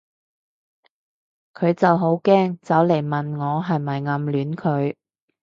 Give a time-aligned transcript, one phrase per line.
[1.53, 4.95] 佢就好驚走嚟問我係咪暗戀佢